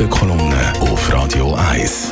[0.00, 2.10] Morgenkolumne auf Radio 1.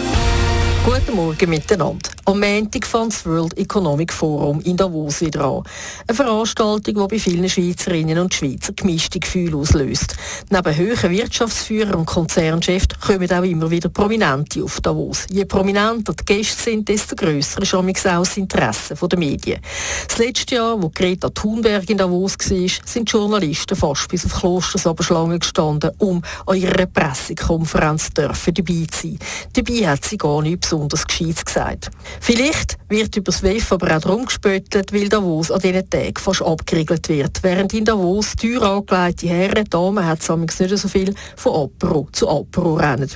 [0.89, 2.09] Guten Morgen miteinander.
[2.25, 5.63] Am Montag fand das World Economic Forum in Davos wieder an.
[6.07, 10.17] Eine Veranstaltung, die bei vielen Schweizerinnen und Schweizer gemischte Gefühle auslöst.
[10.49, 15.27] Neben höheren Wirtschaftsführern und Konzernchefs kommen auch immer wieder Prominente auf Davos.
[15.31, 19.61] Je prominenter die Gäste sind, desto grösser ist auch das Interesse der Medien.
[20.09, 24.87] Das letzte Jahr, wo Greta Thunberg in Davos war, sind Journalisten fast bis auf Klosters
[24.87, 29.19] aber Schlange gestanden, um an ihrer Pressekonferenz dabei zu sein.
[29.53, 31.91] Dabei hat sie gar nichts besonders Gescheites gesagt.
[32.21, 36.43] Vielleicht wird über das WEF aber auch darum gespöttelt, weil Davos an diesen Tagen fast
[36.43, 37.43] abgeriegelt wird.
[37.43, 42.29] Während in Davos teuer angelegte Herren, Damen hat es nicht so viel, von Apero zu
[42.29, 43.11] Apero rennen.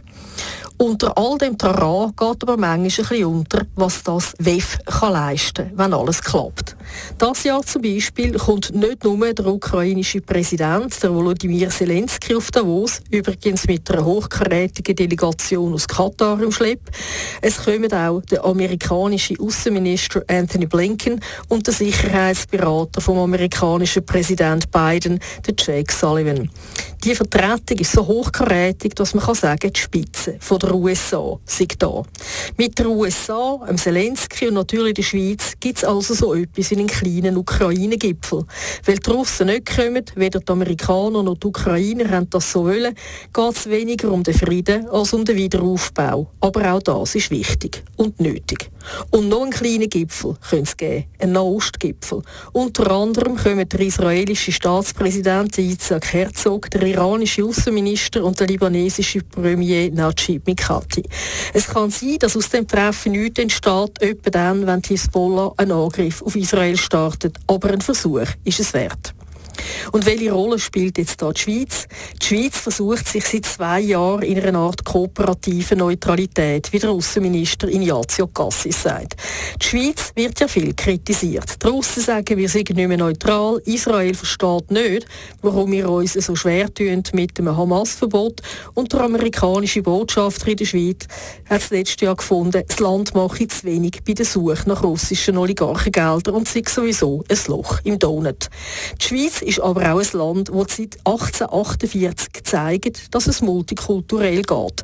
[0.79, 5.69] Unter all dem Terrain geht aber manchmal ein bisschen unter, was das WEF kann leisten
[5.69, 6.62] kann, wenn alles klappt.
[7.19, 13.01] Das Jahr zum Beispiel kommt nicht nur der ukrainische Präsident, der Volodymyr Zelensky, auf Davos,
[13.11, 16.81] übrigens mit einer hochkarätigen Delegation aus Katar im Schlepp.
[17.41, 25.21] Es kommen auch der amerikanische Außenminister Anthony Blinken und der Sicherheitsberater vom amerikanischen Präsident Biden,
[25.47, 26.51] der Jake Sullivan.
[27.05, 31.83] Die Vertretung ist so hochkarätig, dass man kann sagen, die Spitze von der USA sind
[31.83, 32.03] da.
[32.57, 36.82] Mit der USA, dem Zelensky und natürlich der Schweiz gibt es also so etwas wie
[36.83, 38.45] einen kleinen Ukraine-Gipfel.
[38.85, 42.95] Weil die Russen nicht kommen, weder die Amerikaner noch die Ukrainer haben das so wollen,
[43.33, 46.29] geht es weniger um den Frieden als um den Wiederaufbau.
[46.41, 48.71] Aber auch das ist wichtig und nötig.
[49.11, 52.23] Und noch einen kleinen Gipfel könnte es geben, einen Nahostgipfel.
[52.53, 59.91] Unter anderem kommen der israelische Staatspräsident Isaac Herzog, der iranische Außenminister und der libanesische Premier
[59.91, 61.05] Najib Mikati.
[61.53, 66.23] Es kann sein, dass aus dem Treffen nichts entsteht, etwa dann, wenn Hisbollah einen Angriff
[66.23, 67.39] auf Israel startet.
[67.47, 69.15] Aber ein Versuch ist es wert.
[69.91, 71.89] Und welche Rolle spielt jetzt da die Schweiz?
[72.21, 77.69] Die Schweiz versucht sich seit zwei Jahren in einer Art kooperative Neutralität, wie der Außenminister
[77.69, 79.17] Ignazio Cassis sagt.
[79.61, 81.63] Die Schweiz wird ja viel kritisiert.
[81.63, 83.61] Die Russen sagen, wir sind nicht mehr neutral.
[83.65, 85.07] Israel versteht nicht,
[85.41, 88.41] warum wir uns so schwer tun mit dem Hamas-Verbot.
[88.75, 91.07] Und der amerikanische Botschafter in der Schweiz
[91.49, 95.39] hat das letzte Jahr gefunden, das Land mache zu wenig bei der Suche nach russischen
[95.39, 98.49] Oligarchengeldern und sei sowieso ein Loch im Donut.
[99.01, 104.83] Die Schweiz ist aber auch ein Land, das seit 1848 zeigt, dass es multikulturell geht.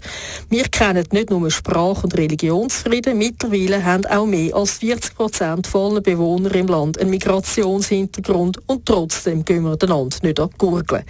[0.49, 6.01] Wir kennen nicht nur Sprach- und Religionsfrieden, mittlerweile haben auch mehr als 40 Prozent aller
[6.01, 10.95] Bewohner im Land einen Migrationshintergrund und trotzdem gehen wir einander nicht an die.
[10.95, 11.05] Ein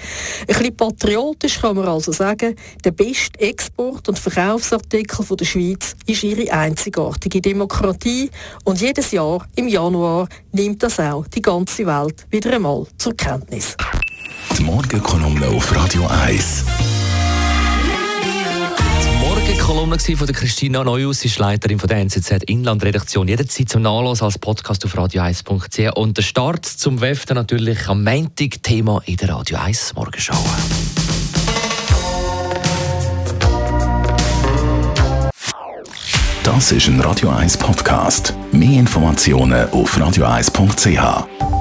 [0.47, 6.53] bisschen patriotisch kann man also sagen, der beste Export- und Verkaufsartikel der Schweiz ist ihre
[6.53, 8.31] einzigartige Demokratie
[8.65, 13.68] und jedes Jahr im Januar nimmt das auch die ganze Welt wieder einmal zur Kenntnis.
[14.57, 16.65] Die Morgenkolumne auf Radio 1.
[19.21, 23.29] Morgenkolumne von der Christina Neuhaus, ist Leiterin von der NZZ Inlandredaktion.
[23.29, 25.97] Jederzeit zum Nachlassen als Podcast auf radio1.ch.
[25.97, 30.43] Und der Start zum WEF natürlich am Montag Thema in der Radio 1 Morgenschau.
[36.45, 38.35] Das ist ein Radio 1 Podcast.
[38.53, 41.58] Mehr Informationen auf radio1.ch.